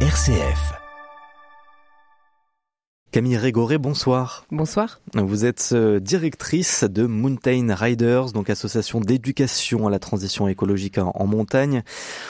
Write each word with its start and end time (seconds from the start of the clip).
RCF. 0.00 0.85
Camille 3.16 3.38
Régoré, 3.38 3.78
bonsoir. 3.78 4.44
Bonsoir. 4.50 5.00
Vous 5.14 5.46
êtes 5.46 5.70
euh, 5.72 6.00
directrice 6.00 6.84
de 6.84 7.06
Mountain 7.06 7.74
Riders, 7.74 8.32
donc 8.32 8.50
association 8.50 9.00
d'éducation 9.00 9.86
à 9.86 9.90
la 9.90 9.98
transition 9.98 10.48
écologique 10.48 10.98
en 10.98 11.26
montagne, 11.26 11.82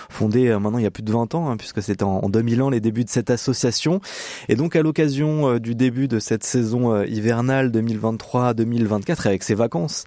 fondée 0.08 0.46
euh, 0.46 0.60
maintenant 0.60 0.78
il 0.78 0.84
y 0.84 0.86
a 0.86 0.92
plus 0.92 1.02
de 1.02 1.10
20 1.10 1.34
ans, 1.34 1.50
hein, 1.50 1.56
puisque 1.56 1.82
c'était 1.82 2.04
en 2.04 2.28
2000 2.28 2.62
ans 2.62 2.70
les 2.70 2.78
débuts 2.78 3.02
de 3.02 3.10
cette 3.10 3.30
association. 3.30 4.00
Et 4.48 4.54
donc 4.54 4.76
à 4.76 4.82
l'occasion 4.82 5.48
euh, 5.48 5.58
du 5.58 5.74
début 5.74 6.06
de 6.06 6.20
cette 6.20 6.44
saison 6.44 7.02
hivernale 7.02 7.72
2023-2024, 7.72 9.26
avec 9.26 9.42
ses 9.42 9.56
vacances, 9.56 10.04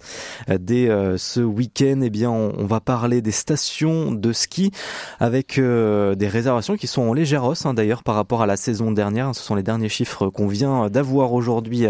dès 0.48 0.88
ce 1.18 1.42
week-end, 1.42 2.00
eh 2.04 2.10
bien 2.10 2.32
on 2.32 2.66
va 2.66 2.80
parler 2.80 3.22
des 3.22 3.34
stations 3.34 4.14
de 4.14 4.32
ski 4.32 4.72
avec 5.20 5.60
des 5.60 6.28
réservations 6.30 6.78
qui 6.78 6.88
sont 6.88 7.02
en 7.02 7.14
légère 7.14 7.44
hausse 7.44 7.66
hein, 7.66 7.74
d'ailleurs 7.74 8.04
par 8.04 8.16
rapport 8.16 8.42
à 8.42 8.46
la 8.46 8.56
saison 8.56 8.94
dernière. 8.94 9.36
Ce 9.36 9.44
sont 9.44 9.56
les 9.56 9.64
derniers 9.64 9.90
chiffres 9.90 10.30
qu'on 10.30 10.48
vient 10.48 10.69
d'avoir 10.90 11.34
aujourd'hui 11.34 11.86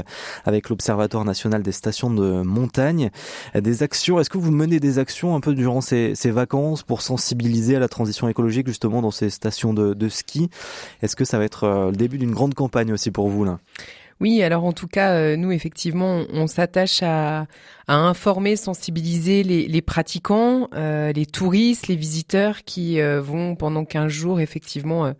avec 0.45 0.69
l'Observatoire 0.69 1.25
national 1.25 1.63
des 1.63 1.71
stations 1.71 2.09
de 2.09 2.41
montagne. 2.41 3.09
Des 3.55 3.83
actions, 3.83 4.19
est-ce 4.19 4.29
que 4.29 4.37
vous 4.37 4.51
menez 4.51 4.79
des 4.79 4.99
actions 4.99 5.35
un 5.35 5.39
peu 5.39 5.53
durant 5.53 5.81
ces, 5.81 6.13
vacances 6.25 6.83
pour 6.83 7.01
sensibiliser 7.01 7.75
à 7.75 7.79
la 7.79 7.87
transition 7.87 8.29
écologique 8.29 8.67
justement 8.67 9.01
dans 9.01 9.11
ces 9.11 9.29
stations 9.29 9.73
de, 9.73 9.93
de 9.93 10.09
ski? 10.09 10.49
Est-ce 11.01 11.15
que 11.15 11.25
ça 11.25 11.37
va 11.37 11.45
être 11.45 11.63
euh, 11.63 11.91
le 11.91 11.95
début 11.97 12.17
d'une 12.17 12.31
grande 12.31 12.53
campagne 12.53 12.93
aussi 12.93 13.11
pour 13.11 13.29
vous 13.29 13.45
là? 13.45 13.59
Oui, 14.21 14.43
alors 14.43 14.65
en 14.65 14.73
tout 14.73 14.87
cas, 14.87 15.13
euh, 15.13 15.37
nous 15.37 15.53
effectivement, 15.53 16.25
on 16.33 16.45
s'attache 16.47 17.01
à, 17.03 17.47
informer, 17.87 18.55
sensibiliser 18.55 19.41
les, 19.41 19.81
pratiquants, 19.81 20.67
euh, 20.75 21.11
les 21.11 21.25
touristes, 21.25 21.87
les 21.87 21.95
visiteurs 21.95 22.63
qui 22.63 23.01
euh, 23.01 23.19
vont 23.19 23.55
pendant 23.55 23.83
15 23.83 24.11
jours 24.11 24.39
effectivement 24.39 25.11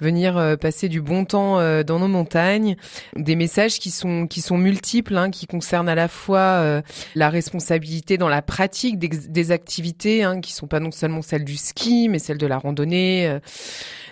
venir 0.00 0.56
passer 0.60 0.88
du 0.88 1.00
bon 1.00 1.24
temps 1.24 1.58
dans 1.84 2.00
nos 2.00 2.08
montagnes. 2.08 2.74
Des 3.14 3.36
messages 3.36 3.78
qui 3.78 3.92
sont 3.92 4.26
qui 4.26 4.40
sont 4.40 4.58
multiples, 4.58 5.16
hein, 5.16 5.30
qui 5.30 5.46
concernent 5.46 5.88
à 5.88 5.94
la 5.94 6.08
fois 6.08 6.82
la 7.14 7.30
responsabilité 7.30 8.18
dans 8.18 8.28
la 8.28 8.42
pratique 8.42 8.98
des, 8.98 9.52
activités, 9.52 10.24
hein, 10.24 10.40
qui 10.40 10.52
sont 10.52 10.66
pas 10.66 10.80
non 10.80 10.90
seulement 10.90 11.22
celles 11.22 11.44
du 11.44 11.56
ski, 11.56 12.08
mais 12.08 12.18
celles 12.18 12.38
de 12.38 12.48
la 12.48 12.58
randonnée, 12.58 13.38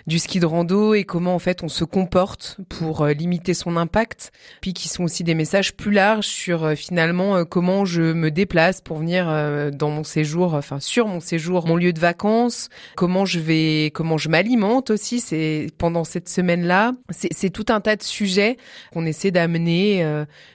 du 0.05 0.17
ski 0.17 0.39
de 0.39 0.45
rando 0.45 0.93
et 0.93 1.03
comment 1.03 1.35
en 1.35 1.39
fait 1.39 1.61
on 1.61 1.67
se 1.67 1.83
comporte 1.83 2.57
pour 2.69 3.05
limiter 3.07 3.53
son 3.53 3.75
impact 3.75 4.26
puis 4.61 4.73
qui 4.73 4.87
sont 4.87 5.03
aussi 5.03 5.23
des 5.23 5.35
messages 5.35 5.73
plus 5.73 5.91
larges 5.91 6.27
sur 6.27 6.63
euh, 6.63 6.75
finalement 6.75 7.37
euh, 7.37 7.43
comment 7.43 7.85
je 7.85 8.01
me 8.01 8.31
déplace 8.31 8.81
pour 8.81 8.97
venir 8.97 9.27
euh, 9.29 9.71
dans 9.71 9.89
mon 9.89 10.03
séjour, 10.03 10.53
enfin 10.53 10.79
sur 10.79 11.07
mon 11.07 11.19
séjour, 11.19 11.67
mon 11.67 11.75
lieu 11.75 11.93
de 11.93 11.99
vacances, 11.99 12.69
comment 12.95 13.25
je 13.25 13.39
vais, 13.39 13.91
comment 13.93 14.17
je 14.17 14.29
m'alimente 14.29 14.89
aussi. 14.89 15.19
C'est 15.19 15.67
pendant 15.77 16.03
cette 16.03 16.29
semaine-là, 16.29 16.93
c'est 17.09 17.49
tout 17.49 17.65
un 17.69 17.81
tas 17.81 17.95
de 17.95 18.03
sujets 18.03 18.57
qu'on 18.93 19.05
essaie 19.05 19.31
d'amener 19.31 20.03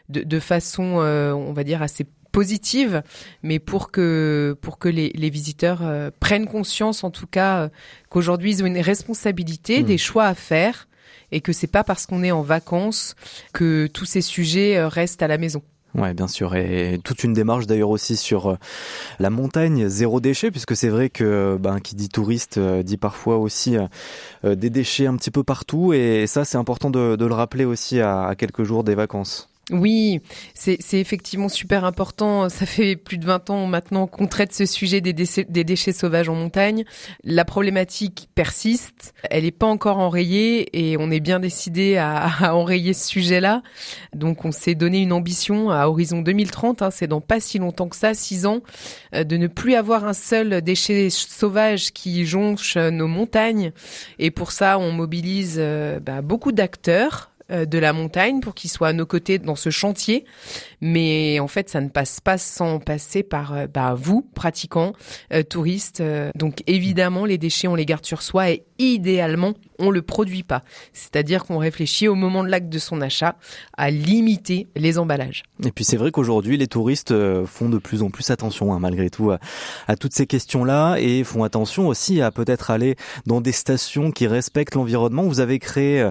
de, 0.08 0.22
de, 0.22 0.40
façon, 0.40 0.82
on 0.82 1.52
va 1.52 1.64
dire 1.64 1.82
assez 1.82 2.06
positive, 2.32 3.02
mais 3.42 3.58
pour 3.58 3.90
que 3.90 4.56
pour 4.60 4.78
que 4.78 4.88
les, 4.88 5.10
les 5.14 5.30
visiteurs 5.30 5.82
prennent 6.20 6.46
conscience, 6.46 7.04
en 7.04 7.10
tout 7.10 7.26
cas, 7.26 7.70
qu'aujourd'hui 8.08 8.52
ils 8.52 8.62
ont 8.62 8.66
une 8.66 8.80
responsabilité, 8.80 9.82
mmh. 9.82 9.86
des 9.86 9.98
choix 9.98 10.26
à 10.26 10.34
faire, 10.34 10.88
et 11.32 11.40
que 11.40 11.52
c'est 11.52 11.66
pas 11.66 11.82
parce 11.82 12.06
qu'on 12.06 12.22
est 12.22 12.30
en 12.30 12.42
vacances 12.42 13.16
que 13.52 13.88
tous 13.88 14.04
ces 14.04 14.20
sujets 14.20 14.76
euh, 14.76 14.86
restent 14.86 15.22
à 15.22 15.28
la 15.28 15.38
maison. 15.38 15.62
Ouais, 15.94 16.14
bien 16.14 16.28
sûr, 16.28 16.54
et 16.56 16.98
toute 17.04 17.22
une 17.22 17.34
démarche 17.34 17.66
d'ailleurs 17.66 17.90
aussi 17.90 18.16
sur 18.16 18.52
euh, 18.52 18.56
la 19.18 19.28
montagne 19.28 19.88
zéro 19.88 20.20
déchet, 20.20 20.50
puisque 20.50 20.74
c'est 20.74 20.88
vrai 20.88 21.10
que 21.10 21.58
ben, 21.60 21.80
qui 21.80 21.96
dit 21.96 22.08
touriste 22.08 22.56
euh, 22.56 22.82
dit 22.82 22.96
parfois 22.96 23.36
aussi 23.36 23.76
des 24.42 24.70
déchets 24.70 25.06
un 25.06 25.16
petit 25.16 25.30
peu 25.30 25.42
partout, 25.42 25.92
et 25.92 26.26
ça 26.26 26.46
c'est 26.46 26.56
important 26.56 26.88
de, 26.88 27.16
de, 27.16 27.26
le 27.26 27.34
rappeler 27.34 27.66
aussi 27.66 28.00
à 28.00 28.34
quelques 28.38 28.62
jours 28.62 28.84
des 28.84 28.94
vacances. 28.94 29.51
Oui, 29.70 30.20
c'est 30.54 30.78
effectivement 30.94 31.48
super 31.48 31.84
important. 31.84 32.48
Ça 32.48 32.66
fait 32.66 32.96
plus 32.96 33.16
de 33.16 33.24
20 33.24 33.50
ans 33.50 33.66
maintenant 33.66 34.08
qu'on 34.08 34.26
traite 34.26 34.52
ce 34.52 34.66
sujet 34.66 35.00
des 35.00 35.12
déchets, 35.12 35.92
sauvages 35.92 36.28
en 36.28 36.34
montagne. 36.34 36.84
La 37.22 37.44
problématique 37.44 38.28
persiste, 38.34 39.14
elle 39.30 39.44
n'est 39.44 39.52
pas 39.52 39.66
encore 39.66 39.98
enrayée 39.98 40.68
et 40.76 40.96
on 40.98 41.12
est 41.12 41.20
bien 41.20 41.38
décidé 41.38 41.96
à, 41.96 42.56
enrayer 42.56 42.92
ce 42.92 43.06
sujet-là. 43.06 43.62
Donc 44.14 44.44
on 44.44 44.50
s'est 44.50 44.74
donné 44.74 45.00
une 45.00 45.12
ambition 45.12 45.70
à 45.70 45.86
horizon 45.86 46.22
2030, 46.22 46.82
hein, 46.82 46.90
c'est 46.90 47.06
dans 47.06 47.20
pas 47.20 47.38
si 47.38 47.60
longtemps 47.60 47.88
que 47.88 47.96
ça, 47.96 48.14
6 48.14 48.46
ans, 48.46 48.62
euh, 49.14 49.22
de 49.22 49.36
ne 49.36 49.46
plus 49.46 49.74
avoir 49.74 50.04
un 50.04 50.12
seul 50.12 50.60
déchet 50.62 51.08
sauvage 51.08 51.92
qui 51.92 52.26
jonche 52.26 52.76
nos 52.76 53.06
montagnes. 53.06 53.72
Et 54.18 54.32
pour 54.32 54.50
ça, 54.50 54.80
on 54.80 54.90
mobilise 54.90 55.56
euh, 55.58 56.00
bah, 56.00 56.20
beaucoup 56.20 56.50
d'acteurs 56.50 57.31
de 57.52 57.78
la 57.78 57.92
montagne 57.92 58.40
pour 58.40 58.54
qu'ils 58.54 58.70
soient 58.70 58.88
à 58.88 58.92
nos 58.92 59.06
côtés 59.06 59.38
dans 59.38 59.56
ce 59.56 59.70
chantier. 59.70 60.24
Mais 60.80 61.38
en 61.40 61.48
fait, 61.48 61.68
ça 61.68 61.80
ne 61.80 61.88
passe 61.88 62.20
pas 62.20 62.38
sans 62.38 62.80
passer 62.80 63.22
par 63.22 63.54
euh, 63.54 63.66
bah, 63.66 63.94
vous, 63.96 64.22
pratiquants, 64.34 64.92
euh, 65.32 65.42
touristes. 65.42 66.02
donc 66.34 66.62
évidemment, 66.66 67.24
les 67.24 67.38
déchets, 67.38 67.68
on 67.68 67.74
les 67.74 67.86
garde 67.86 68.04
sur 68.04 68.22
soi 68.22 68.50
et 68.50 68.64
idéalement, 68.78 69.54
on 69.78 69.90
le 69.90 70.02
produit 70.02 70.42
pas. 70.42 70.62
C'est-à-dire 70.92 71.44
qu'on 71.44 71.58
réfléchit 71.58 72.08
au 72.08 72.14
moment 72.14 72.44
de 72.44 72.48
l'acte 72.48 72.68
de 72.68 72.78
son 72.78 73.00
achat 73.00 73.36
à 73.76 73.90
limiter 73.90 74.68
les 74.76 74.98
emballages. 74.98 75.42
Et 75.64 75.70
puis 75.70 75.84
c'est 75.84 75.96
vrai 75.96 76.10
qu'aujourd'hui, 76.10 76.56
les 76.56 76.66
touristes 76.66 77.14
font 77.46 77.68
de 77.68 77.78
plus 77.78 78.02
en 78.02 78.10
plus 78.10 78.30
attention, 78.30 78.72
hein, 78.72 78.78
malgré 78.78 79.10
tout, 79.10 79.30
à, 79.30 79.96
toutes 79.96 80.14
ces 80.14 80.26
questions-là 80.26 80.96
et 80.98 81.24
font 81.24 81.44
attention 81.44 81.88
aussi 81.88 82.20
à 82.20 82.30
peut-être 82.30 82.70
aller 82.70 82.96
dans 83.26 83.40
des 83.40 83.52
stations 83.52 84.10
qui 84.10 84.26
respectent 84.26 84.74
l'environnement. 84.74 85.22
Vous 85.24 85.40
avez 85.40 85.58
créé 85.58 86.08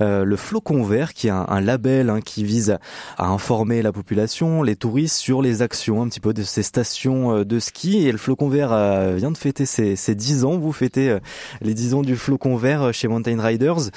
le 0.00 0.36
flocon 0.36 0.82
vert, 0.82 1.14
qui 1.14 1.28
est 1.28 1.30
un, 1.30 1.60
label 1.60 2.10
hein, 2.10 2.20
qui 2.20 2.44
vise 2.44 2.78
à 3.18 3.26
informer 3.26 3.82
la 3.82 3.92
population, 3.92 4.62
les 4.62 4.76
touristes 4.76 5.16
sur 5.16 5.42
les 5.42 5.62
actions 5.62 6.02
un 6.02 6.08
petit 6.08 6.20
peu 6.20 6.32
de 6.32 6.42
ces 6.42 6.62
stations 6.62 7.36
euh, 7.36 7.44
de 7.44 7.58
ski. 7.58 8.06
Et 8.06 8.12
le 8.12 8.18
Flocon 8.18 8.48
Vert 8.48 8.72
euh, 8.72 9.14
vient 9.16 9.30
de 9.30 9.38
fêter 9.38 9.66
ses, 9.66 9.96
ses 9.96 10.14
10 10.14 10.44
ans. 10.44 10.58
Vous 10.58 10.72
fêtez 10.72 11.10
euh, 11.10 11.18
les 11.60 11.74
10 11.74 11.94
ans 11.94 12.02
du 12.02 12.16
Flocon 12.16 12.56
Vert 12.56 12.92
chez 12.92 13.03
Mountain 13.08 13.40
Riders. 13.40 13.90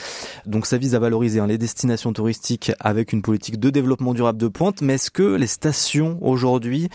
Donc 0.45 0.65
ça 0.65 0.77
vise 0.77 0.95
à 0.95 0.99
valoriser 0.99 1.39
hein, 1.39 1.47
les 1.47 1.57
destinations 1.57 2.13
touristiques 2.13 2.71
avec 2.79 3.13
une 3.13 3.21
politique 3.21 3.59
de 3.59 3.69
développement 3.69 4.13
durable 4.13 4.39
de 4.39 4.47
pointe. 4.47 4.81
Mais 4.81 4.95
est-ce 4.95 5.11
que 5.11 5.35
les 5.35 5.47
stations 5.47 6.17
aujourd'hui 6.21 6.89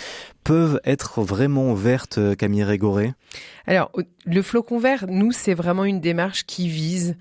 peuvent 0.45 0.81
être 0.85 1.23
vraiment 1.23 1.75
vertes, 1.75 2.19
Camille 2.37 2.65
Régoré? 2.65 3.15
Alors, 3.67 3.91
le 4.25 4.43
flocon 4.43 4.79
vert, 4.79 5.07
nous, 5.09 5.33
c'est 5.33 5.55
vraiment 5.55 5.85
une 5.85 6.01
démarche 6.01 6.45
qui 6.45 6.69
vise 6.69 7.17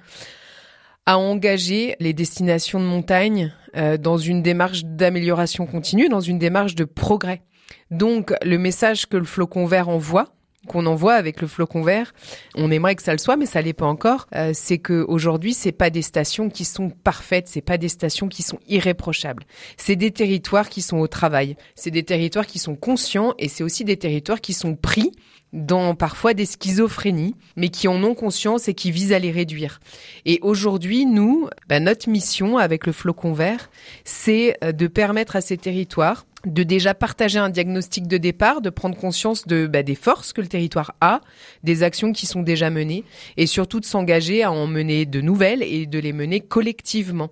à 1.06 1.18
engager 1.18 1.96
les 2.00 2.14
destinations 2.14 2.80
de 2.80 2.86
montagne 2.86 3.54
euh, 3.76 3.98
dans 3.98 4.18
une 4.18 4.42
démarche 4.42 4.84
d'amélioration 4.86 5.66
continue, 5.66 6.10
dans 6.10 6.20
une 6.20 6.40
démarche 6.40 6.76
de 6.76 6.84
progrès. 6.84 7.42
Donc 7.90 8.34
le 8.44 8.58
message 8.58 9.08
que 9.08 9.18
le 9.18 9.24
flocon 9.24 9.66
vert 9.66 9.90
envoie, 9.90 10.30
qu'on 10.68 10.86
envoie 10.86 11.14
avec 11.16 11.42
le 11.42 11.48
flocon 11.48 11.82
vert, 11.82 12.14
on 12.56 12.70
aimerait 12.70 12.96
que 12.96 13.04
ça 13.04 13.12
le 13.12 13.18
soit, 13.18 13.36
mais 13.36 13.46
ça 13.46 13.62
l'est 13.62 13.74
pas 13.74 13.88
encore. 13.88 14.28
Euh, 14.36 14.52
c'est 14.54 14.78
que 14.78 15.04
aujourd'hui, 15.08 15.54
c'est 15.54 15.72
pas 15.72 15.90
des 15.90 16.02
stations 16.02 16.50
qui 16.50 16.66
sont 16.66 16.90
parfaites, 16.90 17.48
c'est 17.48 17.62
pas 17.62 17.78
des 17.78 17.90
stations 17.90 18.28
qui 18.28 18.44
sont 18.44 18.60
irréprochables. 18.68 19.44
C'est 19.78 19.96
des 19.96 20.12
territoires 20.12 20.70
qui 20.70 20.82
sont 20.82 20.98
au 20.98 21.08
travail, 21.08 21.56
c'est 21.76 21.92
des 21.92 22.04
territoires 22.04 22.46
qui 22.46 22.60
sont 22.60 22.76
conscients 22.76 23.34
et 23.40 23.48
c'est 23.48 23.64
aussi 23.64 23.84
des 23.84 23.98
territoires 23.98 24.42
qui 24.42 24.54
sont 24.54 24.76
pris 24.76 25.12
dans 25.54 25.96
parfois 25.96 26.34
des 26.34 26.46
schizophrénies, 26.46 27.36
mais 27.58 27.70
qui 27.70 27.88
en 27.88 28.02
ont 28.04 28.16
conscience 28.16 28.68
et 28.68 28.74
qui 28.74 28.92
visent 28.92 29.14
à 29.14 29.20
les 29.20 29.32
réduire. 29.32 29.80
Et 30.26 30.40
aujourd'hui, 30.42 31.06
nous, 31.06 31.50
bah, 31.68 31.80
notre 31.80 32.10
mission 32.10 32.58
avec 32.58 32.86
le 32.86 32.94
flocon 32.94 33.34
vert, 33.34 33.70
c'est 34.06 34.58
euh, 34.64 34.72
de 34.72 34.88
permettre 34.88 35.36
à 35.36 35.42
ces 35.42 35.58
territoires 35.58 36.26
de 36.46 36.64
déjà 36.64 36.94
partager 36.94 37.40
un 37.40 37.50
diagnostic 37.50 38.08
de 38.08 38.18
départ, 38.18 38.62
de 38.62 38.70
prendre 38.70 38.98
conscience 38.98 39.48
de 39.48 39.68
bah, 39.68 39.84
des 39.84 39.96
forces 39.96 40.34
que 40.34 40.42
le 40.42 40.48
territoire 40.48 40.96
a, 41.02 41.22
des 41.64 41.84
actions 41.84 42.12
qui 42.12 42.26
sont 42.26 42.42
déjà 42.42 42.70
menées, 42.70 43.04
et 43.38 43.46
surtout 43.46 43.80
de 43.80 43.86
s'engager 43.86 44.44
à 44.44 44.52
en 44.52 44.68
mener 44.68 45.06
de 45.06 45.22
nouvelles 45.22 45.64
et 45.64 45.86
de 45.86 46.00
les 46.00 46.14
mener 46.14 46.40
collectivement. 46.40 47.30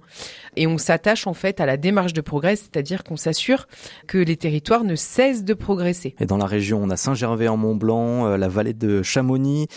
Et 0.56 0.68
on 0.68 0.78
s'attache 0.78 1.28
en 1.28 1.34
fait 1.34 1.60
à 1.60 1.66
la 1.66 1.78
démarche 1.78 2.14
de 2.14 2.22
progrès, 2.22 2.56
c'est-à-dire 2.56 3.04
qu'on 3.04 3.18
s'assure 3.18 3.68
que 4.08 4.18
les 4.18 4.38
territoires 4.38 4.84
ne 4.84 4.96
cessent 4.96 5.44
de 5.44 5.54
progresser. 5.54 6.16
Et 6.20 6.26
dans 6.26 6.38
la 6.38 6.46
région, 6.46 6.82
on 6.84 6.90
a 6.90 6.98
Saint-Gervais 6.98 7.48
en 7.48 7.58
Mont-Blanc, 7.58 8.28
euh, 8.28 8.38
la 8.38 8.48
vallée 8.48 8.74
de 8.74 9.02
Chamonix, 9.02 9.68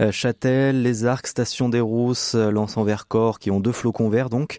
euh, 0.00 0.12
Châtel, 0.12 0.82
les 0.82 1.06
Arcs, 1.06 1.26
Station 1.26 1.68
des 1.68 1.80
Rousses, 1.80 2.34
euh, 2.34 2.50
Lens 2.50 2.76
en 2.76 2.84
Vercors, 2.84 3.38
qui 3.38 3.50
ont 3.50 3.60
deux 3.60 3.72
flocons 3.72 4.08
verts 4.08 4.30
donc. 4.30 4.58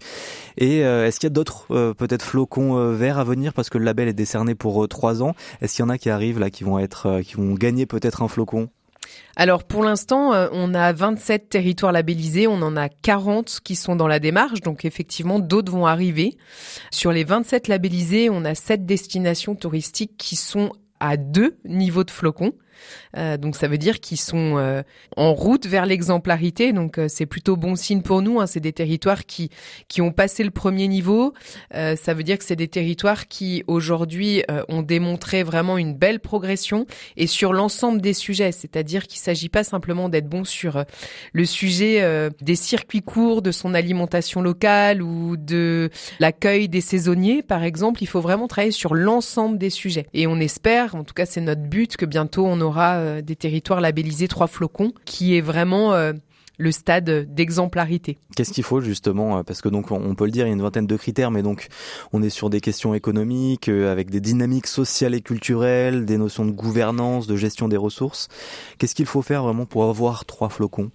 Et 0.58 0.80
est-ce 0.80 1.22
qu'il 1.22 1.28
y 1.28 1.32
a 1.32 1.34
d'autres 1.34 1.94
peut-être 1.94 2.22
flocons 2.22 2.92
verts 2.92 3.18
à 3.18 3.24
venir? 3.24 3.54
Parce 3.54 3.70
que 3.70 3.78
le 3.78 3.86
label 3.86 4.10
est 4.10 4.14
décerné 4.20 4.54
pour 4.54 4.88
trois 4.88 5.24
ans 5.24 5.34
Est-ce 5.62 5.76
qu'il 5.76 5.84
y 5.84 5.86
en 5.88 5.90
a 5.90 5.98
qui 5.98 6.12
arrivent 6.12 6.40
là, 6.40 6.52
qui 6.52 6.64
vont 6.64 6.78
être, 6.78 7.22
qui 7.22 7.36
vont 7.36 7.56
gagner 7.56 7.86
peut-être 7.86 8.22
un 8.22 8.28
flocon? 8.28 8.70
Alors 9.36 9.64
pour 9.64 9.84
l'instant, 9.84 10.34
euh, 10.34 10.48
on 10.52 10.74
a 10.74 10.92
27 10.94 11.50
territoires 11.50 11.92
labellisés, 11.92 12.48
on 12.48 12.62
en 12.62 12.76
a 12.76 12.90
40 12.90 13.60
qui 13.64 13.76
sont 13.76 13.96
dans 13.96 14.08
la 14.08 14.20
démarche, 14.20 14.62
donc 14.62 14.86
effectivement 14.86 15.40
d'autres 15.40 15.72
vont 15.72 15.86
arriver. 15.86 16.38
Sur 16.92 17.12
les 17.12 17.24
27 17.24 17.68
labellisés, 17.68 18.30
on 18.30 18.46
a 18.46 18.56
7 18.56 18.86
destinations 18.86 19.56
touristiques 19.56 20.18
qui 20.18 20.36
sont 20.36 20.72
à 21.00 21.18
deux 21.18 21.58
niveaux 21.66 22.04
de 22.04 22.12
flocons. 22.12 22.54
Donc 23.16 23.56
ça 23.56 23.68
veut 23.68 23.78
dire 23.78 24.00
qu'ils 24.00 24.20
sont 24.20 24.84
en 25.16 25.34
route 25.34 25.66
vers 25.66 25.86
l'exemplarité. 25.86 26.74
Donc 26.74 27.00
c'est 27.08 27.26
plutôt 27.26 27.56
bon 27.56 27.76
signe 27.76 28.02
pour 28.02 28.22
nous. 28.22 28.40
Hein. 28.40 28.48
C'est 28.48 28.60
des 28.60 28.74
territoires 28.74 29.26
qui 29.26 29.50
qui 29.88 30.02
ont 30.02 30.12
passé 30.12 30.44
le 30.44 30.52
premier 30.52 30.88
niveau. 30.88 31.34
ça 31.72 32.14
veut 32.14 32.24
dire 32.24 32.38
que 32.38 32.44
c'est 32.44 32.56
des 32.56 32.68
territoires 32.68 33.28
qui 33.28 33.64
aujourd'hui 33.68 34.44
ont 34.68 34.82
démontré 34.82 35.44
vraiment 35.44 35.78
une 35.78 35.96
belle 35.96 36.20
progression 36.20 36.86
et 37.18 37.28
sur 37.28 37.54
l'ensemble 37.54 38.02
des 38.02 38.14
sujets. 38.14 38.52
C'est-à-dire 38.52 39.08
qu'il 39.08 39.20
s'agit 39.20 39.50
pas 39.50 39.64
simplement 39.64 40.10
d'être 40.10 40.28
bon 40.28 40.44
sur 40.44 40.84
le 41.34 41.46
sujet 41.46 42.30
des 42.42 42.56
circuits 42.56 43.02
courts, 43.02 43.42
de 43.42 43.52
son 43.52 43.74
alimentation 43.74 44.42
locale 44.42 45.02
ou 45.02 45.38
de 45.38 45.90
l'accueil 46.20 46.70
des 46.70 46.82
saisonniers, 46.82 47.42
par 47.42 47.64
exemple, 47.64 48.04
il 48.04 48.08
faut 48.08 48.22
vraiment 48.22 48.48
travailler 48.48 48.72
sur 48.72 48.96
l'ensemble 48.96 49.58
des 49.58 49.70
sujets. 49.70 50.08
Et 50.14 50.28
on 50.28 50.40
espère, 50.40 50.96
en 50.96 51.04
tout 51.04 51.14
cas 51.14 51.26
c'est 51.26 51.42
notre 51.42 51.62
but, 51.62 51.98
que 51.98 52.06
bientôt 52.06 52.46
on 52.46 52.62
aura 52.62 52.69
euh, 52.78 53.22
des 53.22 53.36
territoires 53.36 53.82
labellisés 53.82 54.28
trois 54.28 54.48
flocons, 54.48 54.94
qui 55.06 55.36
est 55.36 55.42
vraiment 55.42 55.94
euh, 55.94 56.14
le 56.58 56.72
stade 56.72 57.34
d'exemplarité. 57.34 58.18
Qu'est-ce 58.36 58.54
qu'il 58.54 58.64
faut 58.64 58.82
justement 58.82 59.38
euh, 59.38 59.44
Parce 59.44 59.62
que 59.62 59.70
donc 59.70 59.92
on 59.92 60.16
peut 60.16 60.26
le 60.26 60.32
dire, 60.32 60.46
il 60.46 60.50
y 60.50 60.52
a 60.52 60.56
une 60.56 60.62
vingtaine 60.62 60.88
de 60.88 60.98
critères, 60.98 61.32
mais 61.32 61.42
donc 61.42 61.68
on 62.14 62.22
est 62.22 62.30
sur 62.30 62.50
des 62.50 62.62
questions 62.62 62.94
économiques, 62.94 63.70
avec 63.70 64.10
des 64.10 64.22
dynamiques 64.22 64.68
sociales 64.68 65.16
et 65.16 65.22
culturelles, 65.22 66.06
des 66.06 66.18
notions 66.18 66.46
de 66.46 66.52
gouvernance, 66.52 67.28
de 67.28 67.36
gestion 67.36 67.68
des 67.68 67.78
ressources. 67.78 68.28
Qu'est-ce 68.78 68.96
qu'il 68.96 69.06
faut 69.06 69.22
faire 69.22 69.44
vraiment 69.44 69.66
pour 69.66 69.86
avoir 69.86 70.26
trois 70.26 70.50
flocons? 70.50 70.92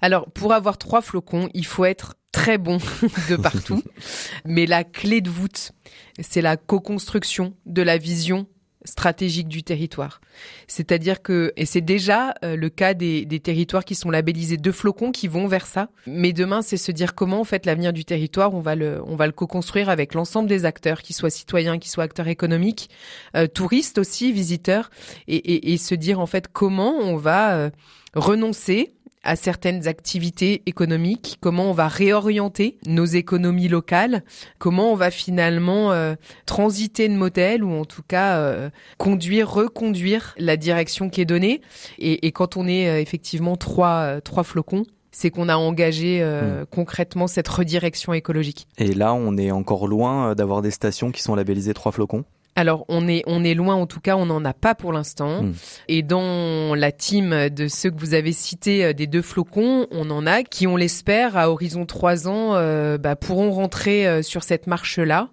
Alors, 0.00 0.30
pour 0.30 0.52
avoir 0.52 0.78
trois 0.78 1.02
flocons, 1.02 1.48
il 1.54 1.66
faut 1.66 1.84
être 1.84 2.14
très 2.32 2.58
bon 2.58 2.78
de 3.28 3.36
partout. 3.36 3.82
Mais 4.44 4.66
la 4.66 4.84
clé 4.84 5.20
de 5.20 5.30
voûte, 5.30 5.72
c'est 6.20 6.42
la 6.42 6.56
co-construction 6.56 7.54
de 7.66 7.82
la 7.82 7.98
vision 7.98 8.46
stratégique 8.84 9.48
du 9.48 9.62
territoire. 9.62 10.20
C'est-à-dire 10.66 11.22
que, 11.22 11.52
et 11.56 11.66
c'est 11.66 11.80
déjà 11.80 12.34
euh, 12.44 12.56
le 12.56 12.68
cas 12.70 12.94
des, 12.94 13.26
territoires 13.40 13.84
qui 13.84 13.94
sont 13.94 14.10
labellisés 14.10 14.56
deux 14.56 14.72
flocons 14.72 15.12
qui 15.12 15.28
vont 15.28 15.46
vers 15.46 15.66
ça. 15.66 15.88
Mais 16.06 16.32
demain, 16.32 16.62
c'est 16.62 16.76
se 16.76 16.92
dire 16.92 17.14
comment, 17.14 17.40
en 17.40 17.44
fait, 17.44 17.66
l'avenir 17.66 17.92
du 17.92 18.04
territoire, 18.04 18.54
on 18.54 18.60
va 18.60 18.74
le, 18.74 19.02
on 19.06 19.16
va 19.16 19.26
le 19.26 19.32
co-construire 19.32 19.88
avec 19.88 20.14
l'ensemble 20.14 20.48
des 20.48 20.64
acteurs, 20.64 21.02
qu'ils 21.02 21.16
soient 21.16 21.30
citoyens, 21.30 21.78
qu'ils 21.78 21.90
soient 21.90 22.04
acteurs 22.04 22.28
économiques, 22.28 22.90
euh, 23.36 23.46
touristes 23.46 23.98
aussi, 23.98 24.32
visiteurs, 24.32 24.90
et, 25.28 25.76
se 25.76 25.94
dire, 25.94 26.20
en 26.20 26.26
fait, 26.26 26.48
comment 26.52 26.94
on 26.98 27.16
va 27.16 27.54
euh, 27.54 27.70
renoncer 28.14 28.92
à 29.22 29.36
certaines 29.36 29.86
activités 29.86 30.62
économiques, 30.66 31.36
comment 31.40 31.70
on 31.70 31.72
va 31.72 31.88
réorienter 31.88 32.78
nos 32.86 33.04
économies 33.04 33.68
locales, 33.68 34.24
comment 34.58 34.92
on 34.92 34.94
va 34.94 35.10
finalement 35.10 35.92
euh, 35.92 36.14
transiter 36.46 37.08
de 37.08 37.14
modèle 37.14 37.62
ou 37.62 37.72
en 37.72 37.84
tout 37.84 38.02
cas 38.06 38.38
euh, 38.38 38.70
conduire, 38.98 39.50
reconduire 39.50 40.34
la 40.38 40.56
direction 40.56 41.10
qui 41.10 41.20
est 41.20 41.26
donnée. 41.26 41.60
Et, 41.98 42.26
et 42.26 42.32
quand 42.32 42.56
on 42.56 42.66
est 42.66 42.88
euh, 42.88 43.00
effectivement 43.00 43.56
trois, 43.56 44.20
trois 44.22 44.44
flocons, 44.44 44.84
c'est 45.12 45.30
qu'on 45.30 45.48
a 45.48 45.56
engagé 45.56 46.24
hmm. 46.24 46.66
concrètement 46.70 47.26
cette 47.26 47.48
redirection 47.48 48.12
écologique. 48.12 48.68
Et 48.78 48.94
là, 48.94 49.12
on 49.12 49.36
est 49.36 49.50
encore 49.50 49.88
loin 49.88 50.36
d'avoir 50.36 50.62
des 50.62 50.70
stations 50.70 51.10
qui 51.10 51.20
sont 51.20 51.34
labellisées 51.34 51.74
trois 51.74 51.90
flocons 51.90 52.24
alors 52.56 52.84
on 52.88 53.08
est 53.08 53.22
on 53.26 53.44
est 53.44 53.54
loin 53.54 53.74
en 53.74 53.86
tout 53.86 54.00
cas, 54.00 54.16
on 54.16 54.26
n'en 54.26 54.44
a 54.44 54.52
pas 54.52 54.74
pour 54.74 54.92
l'instant. 54.92 55.44
Hmm. 55.44 55.52
Et 55.88 56.02
dans 56.02 56.74
la 56.74 56.92
team 56.92 57.48
de 57.48 57.68
ceux 57.68 57.90
que 57.90 57.98
vous 57.98 58.14
avez 58.14 58.32
cités 58.32 58.84
euh, 58.84 58.92
des 58.92 59.06
deux 59.06 59.22
flocons, 59.22 59.86
on 59.90 60.10
en 60.10 60.26
a 60.26 60.42
qui 60.42 60.66
on 60.66 60.76
l'espère 60.76 61.36
à 61.36 61.50
horizon 61.50 61.86
trois 61.86 62.28
ans 62.28 62.54
euh, 62.54 62.98
bah, 62.98 63.16
pourront 63.16 63.50
rentrer 63.50 64.06
euh, 64.06 64.22
sur 64.22 64.42
cette 64.42 64.66
marche 64.66 64.98
là. 64.98 65.30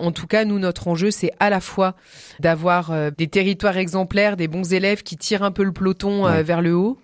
En 0.00 0.12
tout 0.12 0.26
cas, 0.26 0.44
nous, 0.44 0.58
notre 0.58 0.88
enjeu, 0.88 1.10
c'est 1.10 1.32
à 1.40 1.50
la 1.50 1.60
fois 1.60 1.94
d'avoir 2.40 2.90
euh, 2.90 3.10
des 3.16 3.28
territoires 3.28 3.76
exemplaires, 3.76 4.36
des 4.36 4.48
bons 4.48 4.72
élèves 4.72 5.02
qui 5.02 5.16
tirent 5.16 5.42
un 5.42 5.50
peu 5.50 5.62
le 5.62 5.72
peloton 5.72 6.26
euh, 6.26 6.42
vers 6.42 6.62
le 6.62 6.74
haut, 6.74 6.98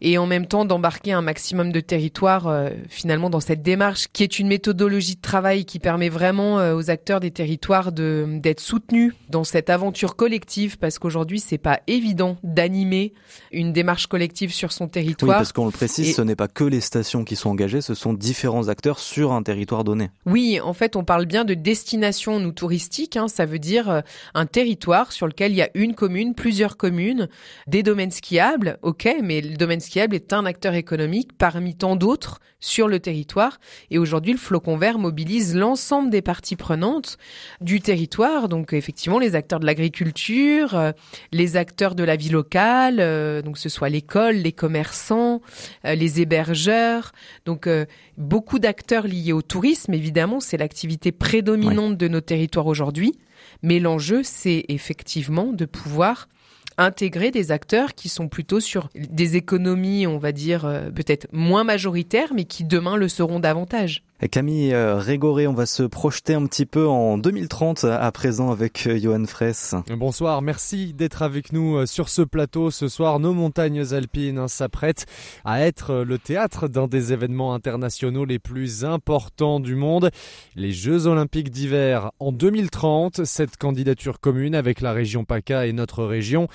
et 0.00 0.18
en 0.18 0.26
même 0.26 0.46
temps 0.46 0.64
d'embarquer 0.64 1.12
un 1.12 1.22
maximum 1.22 1.72
de 1.72 1.80
territoires 1.80 2.46
euh, 2.46 2.70
finalement 2.88 3.30
dans 3.30 3.40
cette 3.40 3.62
démarche 3.62 4.08
qui 4.12 4.22
est 4.22 4.38
une 4.38 4.48
méthodologie 4.48 5.16
de 5.16 5.20
travail 5.20 5.64
qui 5.64 5.78
permet 5.78 6.08
vraiment 6.08 6.56
aux 6.74 6.90
acteurs 6.90 7.20
des 7.20 7.30
territoires 7.30 7.92
de 7.92 8.26
d'être 8.42 8.60
soutenus 8.60 9.14
dans 9.28 9.44
cette 9.44 9.70
aventure 9.70 10.16
collective, 10.16 10.78
parce 10.78 10.98
qu'aujourd'hui, 10.98 11.40
c'est 11.40 11.58
pas 11.58 11.80
évident 11.86 12.36
d'animer 12.42 13.12
une 13.52 13.72
démarche 13.72 14.06
collective 14.06 14.52
sur 14.52 14.72
son 14.72 14.88
territoire. 14.88 15.30
Oui, 15.30 15.36
parce 15.36 15.52
qu'on 15.52 15.66
le 15.66 15.70
précise, 15.70 16.14
ce 16.14 16.22
n'est 16.22 16.36
pas 16.36 16.48
que 16.48 16.64
les 16.64 16.80
stations 16.80 17.24
qui 17.24 17.36
sont 17.36 17.50
engagées, 17.50 17.80
ce 17.80 17.94
sont 17.94 18.12
différents 18.12 18.68
acteurs 18.68 18.98
sur 18.98 19.32
un 19.32 19.42
territoire 19.42 19.84
donné. 19.84 20.10
Oui, 20.26 20.60
en 20.60 20.72
fait, 20.72 20.96
on 20.96 21.04
parle 21.04 21.26
bien 21.26 21.44
de 21.44 21.54
destination 21.54 22.40
ou 22.46 22.52
touristique, 22.52 23.16
hein, 23.16 23.28
ça 23.28 23.46
veut 23.46 23.58
dire 23.58 23.90
euh, 23.90 24.00
un 24.34 24.46
territoire 24.46 25.12
sur 25.12 25.26
lequel 25.26 25.52
il 25.52 25.56
y 25.56 25.62
a 25.62 25.70
une 25.74 25.94
commune, 25.94 26.34
plusieurs 26.34 26.76
communes, 26.76 27.28
des 27.66 27.82
domaines 27.82 28.10
skiables, 28.10 28.78
ok, 28.82 29.08
mais 29.22 29.40
le 29.40 29.56
domaine 29.56 29.80
skiable 29.80 30.14
est 30.14 30.32
un 30.32 30.46
acteur 30.46 30.74
économique 30.74 31.36
parmi 31.36 31.74
tant 31.74 31.96
d'autres 31.96 32.40
sur 32.60 32.88
le 32.88 33.00
territoire. 33.00 33.58
Et 33.90 33.98
aujourd'hui, 33.98 34.32
le 34.32 34.38
flocon 34.38 34.76
vert 34.76 34.98
mobilise 34.98 35.56
l'ensemble 35.56 36.10
des 36.10 36.22
parties 36.22 36.56
prenantes 36.56 37.18
du 37.60 37.80
territoire, 37.80 38.48
donc 38.48 38.72
effectivement 38.72 39.18
les 39.18 39.34
acteurs 39.34 39.60
de 39.60 39.66
l'agriculture, 39.66 40.76
euh, 40.76 40.92
les 41.32 41.56
acteurs 41.56 41.94
de 41.94 42.04
la 42.04 42.16
vie 42.16 42.30
locale, 42.30 42.98
euh, 43.00 43.42
donc 43.42 43.58
ce 43.58 43.68
soit 43.68 43.88
l'école, 43.88 44.36
les 44.36 44.52
commerçants, 44.52 45.40
les 45.84 46.20
hébergeurs, 46.20 47.12
donc 47.44 47.68
beaucoup 48.16 48.58
d'acteurs 48.58 49.06
liés 49.06 49.32
au 49.32 49.42
tourisme, 49.42 49.94
évidemment, 49.94 50.40
c'est 50.40 50.56
l'activité 50.56 51.12
prédominante 51.12 51.96
de 51.96 52.08
nos 52.08 52.20
territoires 52.20 52.31
aujourd'hui, 52.66 53.14
mais 53.62 53.78
l'enjeu, 53.78 54.22
c'est 54.22 54.64
effectivement 54.68 55.52
de 55.52 55.64
pouvoir 55.64 56.28
intégrer 56.78 57.30
des 57.30 57.52
acteurs 57.52 57.94
qui 57.94 58.08
sont 58.08 58.28
plutôt 58.28 58.60
sur 58.60 58.88
des 58.94 59.36
économies, 59.36 60.06
on 60.06 60.18
va 60.18 60.32
dire, 60.32 60.64
euh, 60.64 60.90
peut-être 60.90 61.26
moins 61.32 61.64
majoritaires, 61.64 62.32
mais 62.34 62.44
qui 62.44 62.64
demain 62.64 62.96
le 62.96 63.08
seront 63.08 63.40
davantage. 63.40 64.02
Camille 64.30 64.72
euh, 64.72 64.98
Régoré, 64.98 65.48
on 65.48 65.52
va 65.52 65.66
se 65.66 65.82
projeter 65.82 66.34
un 66.34 66.46
petit 66.46 66.64
peu 66.64 66.86
en 66.86 67.18
2030 67.18 67.84
à 67.84 68.12
présent 68.12 68.52
avec 68.52 68.86
euh, 68.86 68.96
Johan 68.96 69.24
Fraisse. 69.26 69.74
Bonsoir, 69.90 70.42
merci 70.42 70.94
d'être 70.94 71.22
avec 71.22 71.52
nous 71.52 71.76
euh, 71.76 71.86
sur 71.86 72.08
ce 72.08 72.22
plateau. 72.22 72.70
Ce 72.70 72.86
soir, 72.86 73.18
nos 73.18 73.34
montagnes 73.34 73.82
alpines 73.92 74.38
hein, 74.38 74.46
s'apprêtent 74.46 75.06
à 75.44 75.62
être 75.62 76.04
le 76.06 76.18
théâtre 76.18 76.68
d'un 76.68 76.86
des 76.86 77.12
événements 77.12 77.52
internationaux 77.52 78.24
les 78.24 78.38
plus 78.38 78.84
importants 78.84 79.58
du 79.58 79.74
monde, 79.74 80.10
les 80.54 80.70
Jeux 80.70 81.08
olympiques 81.08 81.50
d'hiver 81.50 82.12
en 82.20 82.30
2030. 82.30 83.24
Cette 83.24 83.56
candidature 83.56 84.20
commune 84.20 84.54
avec 84.54 84.80
la 84.80 84.92
région 84.92 85.24
PACA 85.24 85.66
et 85.66 85.72
notre 85.72 86.04
région 86.04 86.46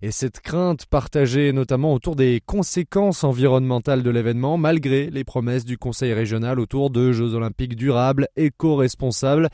et 0.00 0.12
cette 0.12 0.38
crainte 0.40 0.86
partagée 0.86 1.52
notamment 1.52 1.92
autour 1.92 2.14
des 2.14 2.40
conséquences 2.46 3.24
environnementales 3.24 4.04
de 4.04 4.10
l'événement 4.10 4.58
malgré 4.58 5.10
les 5.10 5.24
promesses 5.24 5.64
du 5.64 5.76
Conseil 5.76 6.12
régional 6.12 6.60
autour 6.60 6.90
de 6.90 7.15
Jeux 7.16 7.34
olympiques 7.34 7.74
durables, 7.74 8.28
éco-responsables. 8.36 9.48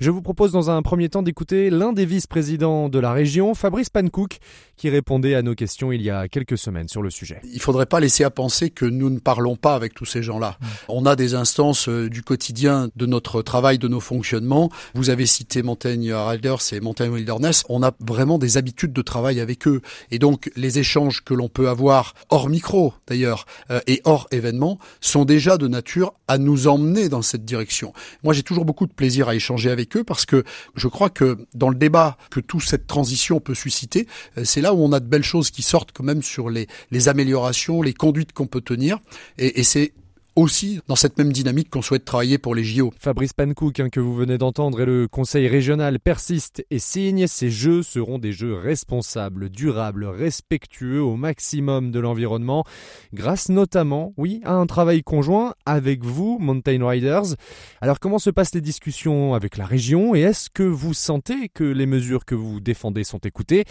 Je 0.00 0.10
vous 0.10 0.22
propose 0.22 0.50
dans 0.50 0.70
un 0.70 0.82
premier 0.82 1.08
temps 1.08 1.22
d'écouter 1.22 1.70
l'un 1.70 1.92
des 1.92 2.04
vice-présidents 2.04 2.88
de 2.88 2.98
la 2.98 3.12
région, 3.12 3.54
Fabrice 3.54 3.90
Pankouk, 3.90 4.38
qui 4.76 4.90
répondait 4.90 5.36
à 5.36 5.42
nos 5.42 5.54
questions 5.54 5.92
il 5.92 6.02
y 6.02 6.10
a 6.10 6.26
quelques 6.26 6.58
semaines 6.58 6.88
sur 6.88 7.00
le 7.00 7.10
sujet. 7.10 7.40
Il 7.44 7.54
ne 7.54 7.60
faudrait 7.60 7.86
pas 7.86 8.00
laisser 8.00 8.24
à 8.24 8.30
penser 8.30 8.70
que 8.70 8.84
nous 8.84 9.08
ne 9.08 9.20
parlons 9.20 9.54
pas 9.54 9.76
avec 9.76 9.94
tous 9.94 10.04
ces 10.04 10.22
gens-là. 10.22 10.58
Mmh. 10.60 10.66
On 10.88 11.06
a 11.06 11.14
des 11.14 11.34
instances 11.34 11.88
euh, 11.88 12.10
du 12.10 12.22
quotidien 12.22 12.88
de 12.96 13.06
notre 13.06 13.42
travail, 13.42 13.78
de 13.78 13.86
nos 13.86 14.00
fonctionnements. 14.00 14.68
Vous 14.94 15.10
avez 15.10 15.26
cité 15.26 15.62
Montaigne 15.62 16.12
Riders 16.12 16.72
et 16.72 16.80
Montaigne 16.80 17.12
Wilderness. 17.12 17.62
On 17.68 17.82
a 17.84 17.92
vraiment 18.00 18.38
des 18.38 18.56
habitudes 18.56 18.92
de 18.92 19.02
travail 19.02 19.38
avec 19.38 19.68
eux. 19.68 19.80
Et 20.10 20.18
donc, 20.18 20.50
les 20.56 20.80
échanges 20.80 21.22
que 21.22 21.34
l'on 21.34 21.48
peut 21.48 21.68
avoir 21.68 22.14
hors 22.30 22.48
micro, 22.48 22.94
d'ailleurs, 23.06 23.46
euh, 23.70 23.80
et 23.86 24.00
hors 24.04 24.26
événement, 24.32 24.78
sont 25.00 25.24
déjà 25.24 25.56
de 25.56 25.68
nature 25.68 26.14
à 26.26 26.38
nous 26.38 26.66
emmener 26.66 27.08
dans 27.08 27.22
cette 27.22 27.44
direction. 27.44 27.92
Moi, 28.24 28.34
j'ai 28.34 28.42
toujours 28.42 28.64
beaucoup 28.64 28.86
de 28.86 28.92
plaisir 28.92 29.28
à 29.28 29.36
échanger 29.36 29.70
avec 29.70 29.83
parce 30.04 30.26
que 30.26 30.44
je 30.74 30.88
crois 30.88 31.10
que 31.10 31.38
dans 31.54 31.68
le 31.68 31.76
débat 31.76 32.16
que 32.30 32.40
toute 32.40 32.62
cette 32.62 32.86
transition 32.86 33.40
peut 33.40 33.54
susciter, 33.54 34.06
euh, 34.38 34.44
c'est 34.44 34.60
là 34.60 34.74
où 34.74 34.78
on 34.78 34.92
a 34.92 35.00
de 35.00 35.06
belles 35.06 35.24
choses 35.24 35.50
qui 35.50 35.62
sortent 35.62 35.92
quand 35.92 36.04
même 36.04 36.22
sur 36.22 36.50
les, 36.50 36.66
améliorations, 37.08 37.82
les 37.82 37.94
conduites 37.94 38.32
qu'on 38.32 38.46
peut 38.46 38.60
tenir. 38.60 38.98
Et 39.38 39.62
c'est 39.62 39.92
aussi 40.36 40.80
dans 40.88 40.96
cette 40.96 41.16
même 41.16 41.32
dynamique 41.32 41.70
qu'on 41.70 41.82
souhaite 41.82 42.04
travailler 42.04 42.38
pour 42.38 42.54
les 42.54 42.64
JO. 42.64 42.92
Fabrice 42.98 43.32
Pankouk, 43.32 43.78
hein, 43.78 43.88
que 43.88 44.00
vous 44.00 44.14
venez 44.14 44.36
d'entendre, 44.36 44.80
et 44.80 44.84
le 44.84 45.06
Conseil 45.06 45.46
régional 45.46 46.00
persiste 46.00 46.64
et 46.70 46.80
signe. 46.80 47.26
Ces 47.26 47.50
jeux 47.50 47.82
seront 47.82 48.18
des 48.18 48.32
jeux 48.32 48.54
responsables, 48.54 49.48
durables, 49.48 50.06
respectueux 50.06 51.00
au 51.00 51.16
maximum 51.16 51.92
de 51.92 52.00
l'environnement, 52.00 52.64
grâce 53.12 53.48
notamment, 53.48 54.12
oui, 54.16 54.40
à 54.44 54.54
un 54.54 54.66
travail 54.66 55.02
conjoint 55.02 55.54
avec 55.66 56.04
vous, 56.04 56.38
Mountain 56.40 56.84
Riders. 56.86 57.36
Alors 57.80 58.00
comment 58.00 58.18
se 58.18 58.30
passent 58.30 58.54
les 58.54 58.60
discussions 58.60 59.34
avec 59.34 59.56
la 59.56 59.66
région 59.66 60.14
et 60.14 60.20
est-ce 60.20 60.50
que 60.50 60.64
vous 60.64 60.94
sentez 60.94 61.48
que 61.48 61.64
les 61.64 61.86
mesures 61.86 62.24
que 62.24 62.34
vous 62.34 62.60
défendez 62.60 63.04
sont 63.04 63.18
écoutées 63.18 63.64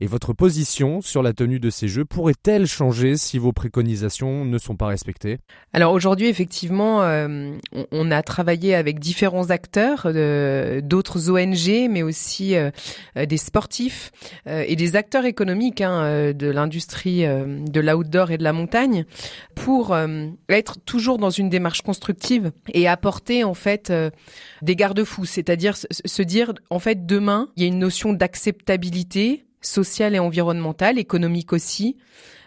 et 0.00 0.06
votre 0.06 0.32
position 0.32 1.00
sur 1.00 1.22
la 1.22 1.32
tenue 1.32 1.60
de 1.60 1.70
ces 1.70 1.86
jeux 1.86 2.04
pourrait-elle 2.04 2.66
changer 2.66 3.16
si 3.16 3.38
vos 3.38 3.52
préconisations 3.52 4.44
ne 4.44 4.58
sont 4.58 4.76
pas 4.76 4.86
respectées? 4.86 5.38
Alors 5.72 5.92
aujourd'hui, 5.92 6.07
effectivement, 6.16 7.02
euh, 7.02 7.52
on, 7.92 8.10
a 8.10 8.22
travaillé 8.22 8.74
avec 8.74 8.98
différents 8.98 9.50
acteurs, 9.50 10.02
euh, 10.06 10.80
d'autres 10.80 11.30
ONG, 11.30 11.88
mais 11.90 12.02
aussi 12.02 12.56
euh, 12.56 12.70
des 13.16 13.36
sportifs 13.36 14.12
et 14.46 14.76
des 14.76 14.96
acteurs 14.96 15.24
économiques 15.24 15.80
hein, 15.80 16.32
de 16.32 16.46
l'industrie 16.48 17.24
de 17.24 17.80
l'outdoor 17.80 18.30
et 18.30 18.38
de 18.38 18.44
la 18.44 18.52
montagne, 18.52 19.04
pour 19.54 19.96
être 20.48 20.78
toujours 20.84 21.18
dans 21.18 21.30
une 21.30 21.48
démarche 21.48 21.82
constructive 21.82 22.52
et 22.72 22.88
apporter 22.88 23.44
en 23.44 23.54
fait 23.54 23.92
des 24.62 24.76
garde-fous, 24.76 25.24
c'est-à-dire 25.24 25.76
se 25.76 26.22
dire 26.22 26.52
en 26.70 26.78
fait 26.78 27.06
demain 27.06 27.48
il 27.56 27.62
y 27.62 27.66
a 27.66 27.68
une 27.68 27.78
notion 27.78 28.12
d'acceptabilité 28.12 29.44
sociale 29.60 30.14
et 30.14 30.18
environnementale, 30.18 30.98
économique 30.98 31.52
aussi 31.52 31.96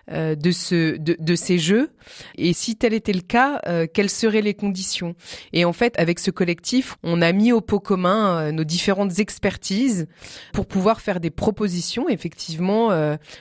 de, 0.10 0.52
ce, 0.52 0.98
de, 0.98 1.36
ces 1.36 1.58
jeux. 1.58 1.92
Et 2.38 2.54
si 2.54 2.76
tel 2.76 2.94
était 2.94 3.14
le 3.14 3.22
cas, 3.22 3.62
euh, 3.68 3.88
quelles 3.92 4.10
seraient 4.10 4.42
les 4.42 4.54
conditions? 4.54 5.16
Et 5.54 5.66
en 5.66 5.74
fait, 5.74 5.98
avec 5.98 6.20
ce 6.20 6.32
collectif, 6.32 6.98
on 7.04 7.22
a 7.22 7.32
mis 7.32 7.52
au 7.52 7.62
pot 7.62 7.80
commun 7.80 8.40
euh, 8.40 8.52
nos 8.52 8.64
différentes 8.64 9.20
expertises 9.20 10.08
pour 10.54 10.66
pouvoir 10.66 11.02
faire 11.02 11.20
des 11.20 11.30
propositions 11.30 12.10
effectivement 12.10 12.90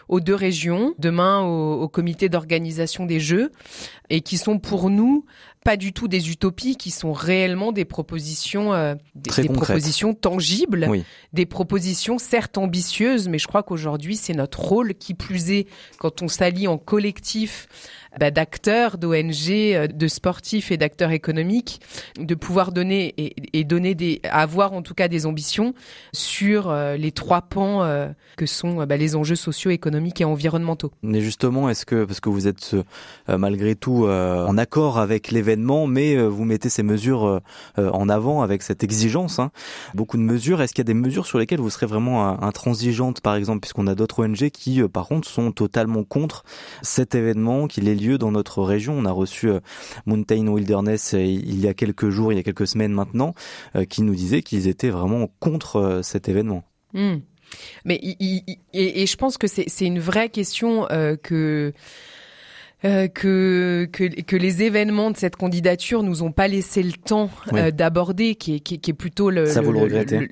aux 0.09 0.21
deux 0.21 0.35
régions, 0.35 0.95
demain 0.99 1.41
au 1.43 1.89
comité 1.89 2.29
d'organisation 2.29 3.07
des 3.07 3.21
jeux, 3.21 3.51
et 4.09 4.21
qui 4.21 4.39
sont 4.39 4.59
pour 4.59 4.91
nous 4.91 5.25
pas 5.71 5.77
du 5.77 5.93
tout 5.93 6.09
des 6.09 6.33
utopies, 6.33 6.75
qui 6.75 6.91
sont 6.91 7.13
réellement 7.13 7.71
des 7.71 7.85
propositions, 7.85 8.75
euh, 8.75 8.97
des, 9.15 9.49
propositions 9.49 10.15
tangibles, 10.15 10.89
des 11.33 11.47
propositions 11.47 12.19
certes 12.19 12.59
ambitieuses, 12.59 13.29
mais 13.29 13.39
je 13.39 13.47
crois 13.47 13.63
qu'aujourd'hui 13.63 14.17
c'est 14.17 14.35
notre 14.35 14.59
rôle 14.59 14.95
qui 14.95 15.15
plus 15.15 15.53
est 15.53 15.69
quand 16.01 16.23
on 16.23 16.29
s'allie 16.29 16.67
en 16.67 16.77
collectif 16.77 17.69
bah, 18.19 18.31
d'acteurs, 18.31 18.99
d'ONG, 18.99 19.51
euh, 19.51 19.87
de 19.87 20.09
sportifs 20.09 20.73
et 20.73 20.77
d'acteurs 20.77 21.13
économiques, 21.13 21.81
de 22.19 22.35
pouvoir 22.35 22.73
donner 22.73 23.15
et, 23.53 23.65
donner 23.65 23.95
des, 23.95 24.21
avoir 24.25 24.73
en 24.73 24.83
tout 24.83 24.95
cas 24.95 25.07
des 25.07 25.27
ambitions 25.27 25.75
sur 26.13 26.71
euh, 26.71 26.97
les 26.97 27.13
trois 27.13 27.43
pans 27.43 27.83
euh, 27.83 28.09
que 28.37 28.47
sont 28.47 28.85
bah, 28.85 28.97
les 28.97 29.15
enjeux 29.15 29.37
sociaux, 29.37 29.71
économiques 29.71 30.21
et 30.21 30.25
environnementaux. 30.25 30.91
Mais 31.03 31.21
justement, 31.21 31.69
est-ce 31.71 31.87
que 31.87 32.05
parce 32.05 32.21
que 32.21 32.29
vous 32.29 32.49
êtes 32.49 32.75
malgré 33.29 33.75
tout 33.75 34.07
en 34.07 34.59
accord 34.59 34.99
avec 34.99 35.31
l'événement, 35.31 35.87
mais 35.87 36.17
vous 36.17 36.45
mettez 36.45 36.69
ces 36.69 36.83
mesures 36.83 37.41
en 37.77 38.09
avant 38.09 38.43
avec 38.43 38.63
cette 38.63 38.83
exigence, 38.83 39.39
hein, 39.39 39.51
beaucoup 39.95 40.17
de 40.17 40.23
mesures. 40.23 40.63
Est-ce 40.63 40.73
qu'il 40.73 40.83
y 40.83 40.89
a 40.89 40.93
des 40.93 40.95
mesures 40.95 41.27
sur 41.27 41.39
lesquelles 41.39 41.61
vous 41.61 41.71
serez 41.71 41.87
vraiment 41.87 42.43
intransigeante, 42.43 43.21
par 43.21 43.35
exemple, 43.35 43.61
puisqu'on 43.61 43.87
a 43.87 43.95
d'autres 43.95 44.25
ONG 44.25 44.51
qui, 44.51 44.83
par 44.89 45.07
contre, 45.07 45.29
sont 45.29 45.53
totalement 45.53 46.05
contre 46.05 46.45
cet 46.83 47.15
événement, 47.15 47.67
qui 47.67 47.81
les 47.81 47.95
lieu 48.01 48.19
dans 48.19 48.33
notre 48.33 48.63
région. 48.63 48.95
On 48.99 49.05
a 49.05 49.13
reçu 49.13 49.49
euh, 49.49 49.61
Mountain 50.07 50.47
Wilderness 50.47 51.15
euh, 51.15 51.23
il 51.23 51.61
y 51.61 51.69
a 51.69 51.75
quelques 51.75 52.11
jours, 52.11 52.33
il 52.33 52.37
y 52.37 52.39
a 52.39 52.43
quelques 52.43 52.67
semaines 52.67 52.93
maintenant, 52.93 53.35
euh, 53.77 53.85
qui 53.85 54.03
nous 54.03 54.15
disaient 54.15 54.43
qu'ils 54.43 54.69
étaient 54.69 54.91
vraiment 54.91 55.29
contre 55.39 56.01
cet 56.03 56.29
événement. 56.29 56.65
Hmm. 56.93 57.19
Mais 57.85 58.01
et, 58.73 59.07
je 59.07 59.17
pense 59.17 59.37
que 59.37 59.49
c'est 59.49 59.85
une 59.85 59.99
vraie 59.99 60.29
question 60.29 60.87
que 61.23 61.73
que, 62.83 63.89
que, 63.93 64.37
les 64.37 64.63
événements 64.63 65.11
de 65.11 65.17
cette 65.17 65.35
candidature 65.35 66.05
nous 66.05 66.23
ont 66.23 66.31
pas 66.31 66.47
laissé 66.47 66.83
le 66.83 66.93
temps 66.93 67.29
d'aborder, 67.73 68.37
qui 68.37 68.55
est, 68.55 68.61
qui, 68.61 68.75
est 68.75 68.95
plutôt 68.95 69.31
le, 69.31 69.47
Ça 69.47 69.63
vous 69.63 69.73
le, 69.73 70.29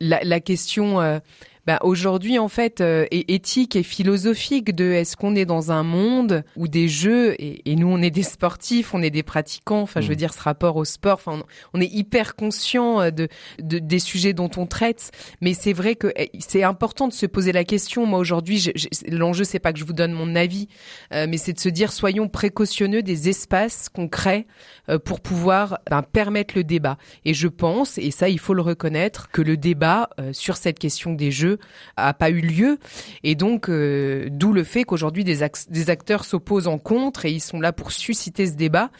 la, 0.00 0.22
la, 0.22 0.40
question 0.40 1.20
bah, 1.66 1.78
aujourd'hui 1.82 2.38
en 2.38 2.48
fait 2.48 2.80
euh, 2.80 3.06
éthique 3.10 3.74
et 3.74 3.82
philosophique 3.82 4.74
de 4.74 4.92
est-ce 4.92 5.16
qu'on 5.16 5.34
est 5.34 5.46
dans 5.46 5.72
un 5.72 5.82
monde 5.82 6.44
où 6.56 6.68
des 6.68 6.88
jeux 6.88 7.34
et, 7.40 7.70
et, 7.70 7.76
nous 7.76 7.88
on 7.88 8.02
est 8.02 8.10
des 8.10 8.22
sportifs, 8.22 8.92
on 8.92 9.02
est 9.02 9.10
des 9.10 9.22
pratiquants, 9.22 9.80
enfin 9.80 10.02
je 10.02 10.08
veux 10.08 10.14
mm. 10.14 10.18
dire 10.18 10.34
ce 10.34 10.42
rapport 10.42 10.76
au 10.76 10.84
sport, 10.84 11.14
enfin 11.14 11.42
on, 11.72 11.80
est 11.80 11.90
hyper 11.90 12.36
conscient 12.36 13.00
euh, 13.00 13.10
de, 13.10 13.28
de, 13.62 13.78
des 13.78 13.98
sujets 13.98 14.34
dont 14.34 14.50
on 14.58 14.66
traite, 14.66 15.10
mais 15.40 15.54
c'est 15.54 15.72
vrai 15.72 15.96
que 15.96 16.12
eh, 16.16 16.30
c'est 16.38 16.62
important 16.62 17.08
de 17.08 17.14
se 17.14 17.24
poser 17.24 17.52
la 17.52 17.64
question. 17.64 18.04
Moi 18.04 18.18
aujourd'hui, 18.18 18.70
l'enjeu 19.08 19.44
c'est 19.44 19.58
pas 19.58 19.72
que 19.72 19.78
je 19.78 19.84
vous 19.84 19.94
donne 19.94 20.12
mon 20.12 20.36
avis, 20.36 20.68
euh, 21.12 21.26
mais 21.28 21.38
c'est 21.38 21.54
de 21.54 21.60
se 21.60 21.70
dire 21.70 21.92
soyons 21.92 22.28
précautionneux 22.28 23.02
des 23.02 23.30
espaces 23.30 23.88
qu'on 23.88 24.08
crée 24.08 24.46
euh, 24.90 24.98
pour 24.98 25.20
pouvoir 25.20 25.78
ben, 25.90 26.02
permettre 26.02 26.54
le 26.56 26.64
débat. 26.64 26.98
Et 27.24 27.32
je 27.32 27.48
pense, 27.48 27.96
et 27.96 28.10
ça 28.10 28.28
il 28.28 28.38
faut 28.38 28.54
le 28.54 28.62
reconnaître, 28.62 29.30
que 29.30 29.40
le 29.40 29.56
débat 29.56 30.10
sur 30.32 30.56
cette 30.56 30.78
question 30.78 31.12
des 31.14 31.30
jeux 31.30 31.53
a 31.96 32.14
pas 32.14 32.30
eu 32.30 32.40
lieu. 32.40 32.78
Et 33.22 33.34
donc, 33.34 33.68
euh, 33.68 34.28
d'où 34.30 34.52
le 34.52 34.64
fait 34.64 34.84
qu'aujourd'hui 34.84 35.24
des, 35.24 35.42
acteurs 35.42 36.24
s'opposent 36.24 36.68
en 36.68 36.78
contre 36.78 37.24
et 37.24 37.32
ils 37.32 37.40
sont 37.40 37.60
là 37.60 37.72
pour 37.72 37.92
susciter 37.92 38.46
ce 38.46 38.54
débat. 38.54 38.90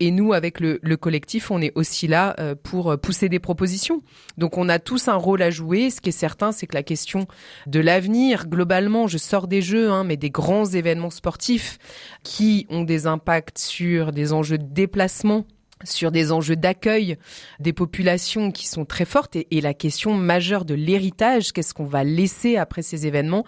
Et 0.00 0.10
nous, 0.10 0.32
avec 0.32 0.60
le, 0.60 0.78
le 0.82 0.96
collectif, 0.96 1.50
on 1.50 1.60
est 1.60 1.72
aussi 1.74 2.06
là 2.06 2.34
euh, 2.38 2.54
pour 2.54 2.98
pousser 3.00 3.28
des 3.28 3.38
propositions. 3.38 4.02
Donc, 4.36 4.58
on 4.58 4.68
a 4.68 4.78
tous 4.78 5.08
un 5.08 5.16
rôle 5.16 5.42
à 5.42 5.50
jouer. 5.50 5.90
Ce 5.90 6.00
qui 6.00 6.10
est 6.10 6.12
certain, 6.12 6.52
c'est 6.52 6.66
que 6.66 6.74
la 6.74 6.82
question 6.82 7.26
de 7.66 7.80
l'avenir, 7.80 8.48
globalement, 8.48 9.06
je 9.06 9.18
sors 9.18 9.48
des 9.48 9.62
jeux, 9.62 9.90
hein, 9.90 10.04
mais 10.04 10.16
des 10.16 10.30
grands 10.30 10.66
événements 10.66 11.10
sportifs 11.10 11.78
qui 12.22 12.66
ont 12.70 12.82
des 12.82 13.06
impacts 13.06 13.58
sur 13.58 14.12
des 14.12 14.32
enjeux 14.32 14.58
de 14.58 14.64
déplacement 14.64 15.46
sur 15.84 16.10
des 16.10 16.32
enjeux 16.32 16.56
d'accueil 16.56 17.16
des 17.60 17.72
populations 17.72 18.50
qui 18.50 18.66
sont 18.66 18.84
très 18.84 19.04
fortes 19.04 19.36
et, 19.36 19.60
la 19.60 19.74
question 19.74 20.14
majeure 20.14 20.64
de 20.64 20.74
l'héritage, 20.74 21.52
qu'est-ce 21.52 21.74
qu'on 21.74 21.84
va 21.84 22.04
laisser 22.04 22.56
après 22.56 22.82
ces 22.82 23.06
événements, 23.06 23.44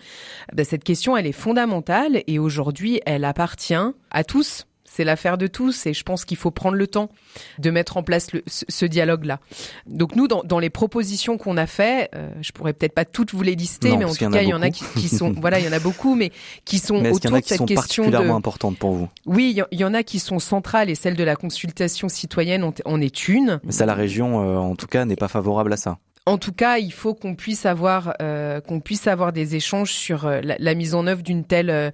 ben, 0.53 0.65
cette 0.65 0.85
question 0.85 1.17
elle 1.17 1.27
est 1.27 1.33
fondamentale 1.33 2.23
et 2.27 2.39
aujourd'hui 2.39 3.01
elle 3.07 3.25
appartient 3.25 3.75
à 4.11 4.25
tous 4.25 4.67
c'est 4.91 5.05
l'affaire 5.05 5.39
de 5.39 5.47
tous 5.47 5.87
et 5.87 5.95
je 5.95 6.03
pense 6.03 6.25
qu'il 6.25 6.37
faut 6.37 6.51
prendre 6.51 6.77
le 6.77 6.89
temps 6.89 7.11
de 7.59 7.71
mettre 7.71 7.97
en 7.97 8.03
place 8.03 8.27
ce, 8.47 8.85
dialogue-là. 8.85 9.39
Donc 9.87 10.17
nous, 10.17 10.27
dans, 10.27 10.59
les 10.59 10.71
propositions 10.71 11.39
qu'on 11.39 11.57
a 11.57 11.67
fait, 11.67 12.11
euh, 12.17 12.29
je 12.41 12.51
pourrais 12.51 12.73
peut-être 12.73 12.95
pas 12.95 13.05
toutes 13.05 13.33
vous 13.33 13.43
les 13.43 13.55
lister, 13.55 13.97
mais 13.97 14.05
en 14.05 14.13
tout 14.13 14.29
cas, 14.29 14.43
il 14.43 14.49
y 14.49 14.53
en 14.53 14.63
a 14.63 14.71
qui, 14.71 15.09
sont, 15.09 15.33
voilà, 15.41 15.61
il 15.61 15.65
y 15.65 15.69
en 15.69 15.73
a 15.73 15.79
beaucoup, 15.79 16.17
mais 16.17 16.33
qui 16.65 16.79
sont 16.79 16.97
autour 16.97 17.31
de 17.31 17.41
cette 17.45 17.65
question 17.67 17.75
particulièrement 17.77 18.35
importante 18.35 18.79
pour 18.79 18.93
vous? 18.93 19.09
Oui, 19.27 19.57
il 19.71 19.79
y, 19.79 19.85
en 19.85 19.95
a 19.95 20.03
qui 20.03 20.19
sont 20.19 20.41
centrales 20.41 20.91
et 20.91 20.97
celle 20.97 21.15
de 21.15 21.25
la 21.25 21.37
consultation 21.37 22.09
citoyenne 22.09 22.73
en, 22.85 23.01
est 23.01 23.29
une. 23.29 23.61
Mais 23.63 23.73
ça, 23.73 23.87
la 23.87 23.95
région, 23.95 24.43
euh, 24.43 24.57
en 24.57 24.75
tout 24.75 24.89
cas, 24.89 25.05
n'est 25.05 25.17
pas 25.17 25.29
favorable 25.29 25.73
à 25.73 25.77
ça. 25.77 25.99
En 26.27 26.37
tout 26.37 26.53
cas, 26.53 26.79
il 26.79 26.93
faut 26.93 27.15
qu'on 27.15 27.37
puisse 27.37 27.65
avoir 27.65 28.15
euh, 28.21 28.61
qu'on 28.61 28.81
puisse 28.81 29.07
avoir 29.07 29.33
des 29.33 29.55
échanges 29.55 29.93
sur 29.93 30.29
la, 30.29 30.57
la, 30.59 30.75
mise 30.75 30.95
en 30.95 31.07
œuvre 31.07 31.23
d'une 31.23 31.45
telle 31.45 31.93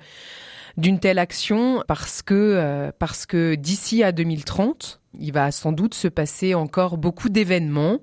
d'une 0.76 0.98
telle 0.98 1.18
action 1.18 1.82
parce 1.88 2.22
que 2.22 2.34
euh, 2.34 2.90
parce 2.98 3.26
que 3.26 3.54
d'ici 3.54 4.02
à 4.02 4.12
2030, 4.12 5.00
il 5.18 5.32
va 5.32 5.50
sans 5.50 5.72
doute 5.72 5.94
se 5.94 6.08
passer 6.08 6.54
encore 6.54 6.98
beaucoup 6.98 7.28
d'événements 7.28 8.00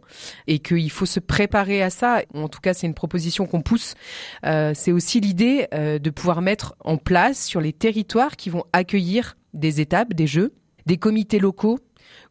et 0.47 0.59
qu'il 0.59 0.89
faut 0.89 1.05
se 1.05 1.19
préparer 1.19 1.83
à 1.83 1.89
ça. 1.89 2.23
En 2.33 2.49
tout 2.49 2.61
cas, 2.61 2.73
c'est 2.73 2.87
une 2.87 2.93
proposition 2.93 3.45
qu'on 3.45 3.61
pousse. 3.61 3.93
Euh, 4.45 4.71
c'est 4.75 4.91
aussi 4.91 5.19
l'idée 5.19 5.67
euh, 5.73 5.99
de 5.99 6.09
pouvoir 6.09 6.41
mettre 6.41 6.75
en 6.83 6.97
place 6.97 7.43
sur 7.45 7.61
les 7.61 7.73
territoires 7.73 8.35
qui 8.35 8.49
vont 8.49 8.63
accueillir 8.73 9.37
des 9.53 9.81
étapes, 9.81 10.13
des 10.13 10.27
jeux, 10.27 10.53
des 10.85 10.97
comités 10.97 11.39
locaux 11.39 11.79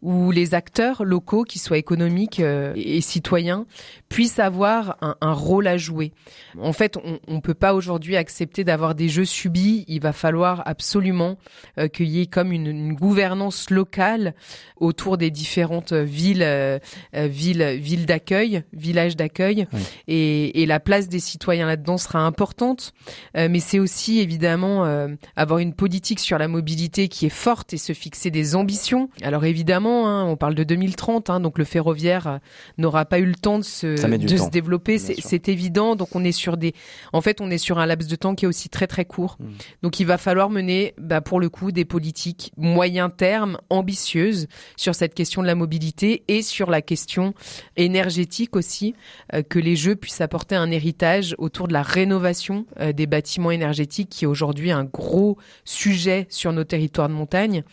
où 0.02 0.32
les 0.32 0.54
acteurs 0.54 1.04
locaux, 1.04 1.44
qui 1.44 1.60
soient 1.60 1.78
économiques 1.78 2.40
euh, 2.40 2.72
et 2.74 3.00
citoyens, 3.00 3.66
puissent 4.08 4.40
avoir 4.40 4.98
un, 5.00 5.32
rôle 5.32 5.68
à 5.68 5.76
jouer. 5.78 6.12
En 6.60 6.72
fait, 6.72 6.98
on 6.98 7.34
ne 7.34 7.40
peut 7.40 7.54
pas 7.54 7.72
aujourd'hui 7.72 8.16
accepter 8.16 8.64
d'avoir 8.64 8.94
des 8.94 9.08
jeux 9.08 9.24
subis. 9.24 9.84
Il 9.88 10.00
va 10.00 10.12
falloir 10.12 10.62
absolument 10.66 11.38
euh, 11.78 11.88
qu'il 11.88 12.08
y 12.08 12.20
ait 12.20 12.26
comme 12.26 12.52
une, 12.52 12.92
gouvernance 12.92 13.70
locale 13.70 14.34
autour 14.76 15.16
des 15.16 15.30
différentes 15.30 15.92
villes, 15.92 16.42
euh, 16.42 16.78
villes, 17.14 17.78
villes 17.78 18.04
d'accueil, 18.04 18.64
villages 18.72 19.16
d'accueil, 19.16 19.66
et, 20.08 20.62
et, 20.62 20.66
la 20.66 20.80
place 20.80 21.08
des 21.08 21.20
citoyens 21.20 21.66
là-dedans 21.66 21.96
sera 21.96 22.20
importante. 22.20 22.92
mais 23.34 23.60
c'est 23.60 23.78
aussi 23.78 24.20
évidemment 24.20 25.08
avoir 25.36 25.60
une 25.60 25.74
politique 25.74 26.18
sur 26.18 26.38
la 26.38 26.48
mobilité 26.48 27.08
qui 27.08 27.26
est 27.26 27.30
forte 27.30 27.72
et 27.72 27.78
se 27.78 27.92
fixer 27.92 28.30
des 28.30 28.56
ambitions. 28.56 29.08
Alors 29.22 29.44
évidemment 29.44 29.91
Hein, 30.06 30.24
on 30.24 30.36
parle 30.36 30.54
de 30.54 30.64
2030, 30.64 31.30
hein, 31.30 31.40
donc 31.40 31.58
le 31.58 31.64
ferroviaire 31.64 32.26
euh, 32.26 32.38
n'aura 32.78 33.04
pas 33.04 33.18
eu 33.18 33.26
le 33.26 33.34
temps 33.34 33.58
de 33.58 33.64
se, 33.64 34.48
développer, 34.48 34.98
c'est 34.98 35.48
évident. 35.48 35.96
Donc 35.96 36.14
on 36.14 36.24
est 36.24 36.32
sur 36.32 36.56
des, 36.56 36.74
en 37.12 37.20
fait, 37.20 37.40
on 37.40 37.50
est 37.50 37.58
sur 37.58 37.78
un 37.78 37.86
laps 37.86 38.10
de 38.10 38.16
temps 38.16 38.34
qui 38.34 38.44
est 38.44 38.48
aussi 38.48 38.68
très 38.68 38.86
très 38.86 39.04
court. 39.04 39.36
Hmm. 39.38 39.50
Donc 39.82 40.00
il 40.00 40.06
va 40.06 40.18
falloir 40.18 40.50
mener, 40.50 40.94
bah, 40.98 41.20
pour 41.20 41.40
le 41.40 41.48
coup, 41.48 41.72
des 41.72 41.84
politiques 41.84 42.52
moyen 42.56 43.10
terme 43.10 43.58
ambitieuses 43.70 44.48
sur 44.76 44.94
cette 44.94 45.14
question 45.14 45.42
de 45.42 45.46
la 45.46 45.54
mobilité 45.54 46.24
et 46.28 46.42
sur 46.42 46.70
la 46.70 46.82
question 46.82 47.34
énergétique 47.76 48.56
aussi, 48.56 48.94
euh, 49.34 49.42
que 49.42 49.58
les 49.58 49.76
jeux 49.76 49.96
puissent 49.96 50.20
apporter 50.20 50.54
un 50.54 50.70
héritage 50.70 51.34
autour 51.38 51.68
de 51.68 51.72
la 51.72 51.82
rénovation 51.82 52.66
euh, 52.80 52.92
des 52.92 53.06
bâtiments 53.06 53.50
énergétiques, 53.50 54.08
qui 54.08 54.24
est 54.24 54.28
aujourd'hui 54.28 54.70
un 54.70 54.84
gros 54.84 55.38
sujet 55.64 56.26
sur 56.30 56.52
nos 56.52 56.64
territoires 56.64 57.08
de 57.08 57.14
montagne. 57.14 57.64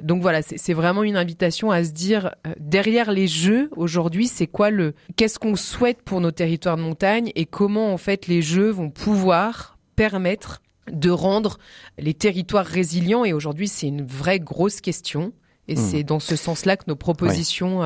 Donc 0.00 0.22
voilà, 0.22 0.42
c'est 0.42 0.72
vraiment 0.72 1.02
une 1.02 1.16
invitation 1.16 1.53
à 1.62 1.84
se 1.84 1.90
dire 1.90 2.34
euh, 2.46 2.52
derrière 2.58 3.12
les 3.12 3.28
jeux 3.28 3.70
aujourd'hui, 3.76 4.26
c'est 4.26 4.46
quoi 4.46 4.70
le 4.70 4.94
qu'est-ce 5.16 5.38
qu'on 5.38 5.56
souhaite 5.56 6.02
pour 6.02 6.20
nos 6.20 6.30
territoires 6.30 6.76
de 6.76 6.82
montagne 6.82 7.30
et 7.34 7.46
comment 7.46 7.92
en 7.92 7.96
fait 7.96 8.26
les 8.26 8.42
jeux 8.42 8.70
vont 8.70 8.90
pouvoir 8.90 9.78
permettre 9.96 10.62
de 10.90 11.10
rendre 11.10 11.58
les 11.98 12.14
territoires 12.14 12.66
résilients 12.66 13.24
et 13.24 13.32
aujourd'hui 13.32 13.68
c'est 13.68 13.86
une 13.86 14.04
vraie 14.04 14.40
grosse 14.40 14.80
question 14.80 15.32
Et 15.66 15.74
hmm. 15.74 15.78
c'est 15.78 16.02
dans 16.02 16.20
ce 16.20 16.36
sens-là 16.36 16.76
que 16.76 16.84
nos 16.88 16.96
propositions 16.96 17.80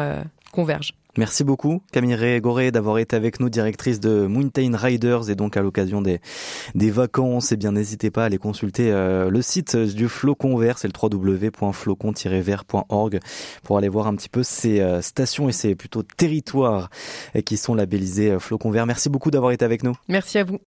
convergent. 0.51 0.98
Merci 1.19 1.43
beaucoup 1.43 1.83
Camille 1.91 2.15
Régoré 2.15 2.71
d'avoir 2.71 2.99
été 2.99 3.17
avec 3.17 3.41
nous, 3.41 3.51
directrice 3.51 3.99
de 3.99 4.29
Mountain 4.29 4.77
Riders 4.77 5.29
et 5.29 5.35
donc 5.35 5.57
à 5.57 5.63
l'occasion 5.63 6.01
des, 6.01 6.21
des 6.77 6.93
vacances, 6.93 7.51
eh 7.51 7.57
bien 7.57 7.73
n'hésitez 7.73 8.13
pas 8.13 8.23
à 8.23 8.27
aller 8.27 8.39
consulter 8.39 8.93
euh, 8.93 9.29
le 9.29 9.43
site 9.43 9.77
du 9.77 10.09
Flocon 10.09 10.57
Vert, 10.57 10.79
c'est 10.79 10.87
le 10.87 10.93
www.flocon-vert.org 10.97 13.19
pour 13.65 13.79
aller 13.79 13.89
voir 13.89 14.07
un 14.07 14.15
petit 14.15 14.29
peu 14.29 14.45
ces 14.45 14.79
euh, 14.79 15.03
stations 15.03 15.49
et 15.49 15.53
ces 15.53 15.75
plutôt 15.75 16.05
territoires 16.05 16.89
qui 17.45 17.57
sont 17.57 17.75
labellisés 17.75 18.31
euh, 18.31 18.39
Flocon 18.39 18.71
Vert. 18.71 18.87
Merci 18.87 19.09
beaucoup 19.09 19.33
d'avoir 19.33 19.51
été 19.51 19.65
avec 19.65 19.83
nous. 19.83 19.95
Merci 20.07 20.39
à 20.39 20.45
vous. 20.45 20.61